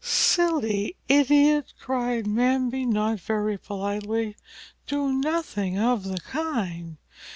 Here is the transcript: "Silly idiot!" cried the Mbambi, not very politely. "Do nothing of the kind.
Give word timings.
"Silly 0.03 0.95
idiot!" 1.07 1.75
cried 1.79 2.25
the 2.25 2.29
Mbambi, 2.31 2.87
not 2.87 3.19
very 3.19 3.55
politely. 3.55 4.35
"Do 4.87 5.13
nothing 5.13 5.77
of 5.77 6.05
the 6.05 6.17
kind. 6.21 6.97